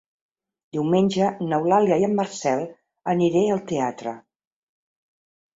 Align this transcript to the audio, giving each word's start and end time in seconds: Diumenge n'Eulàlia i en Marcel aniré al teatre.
Diumenge 0.77 1.27
n'Eulàlia 1.51 1.99
i 2.03 2.07
en 2.09 2.17
Marcel 2.21 2.65
aniré 3.15 3.45
al 3.57 3.63
teatre. 3.73 4.15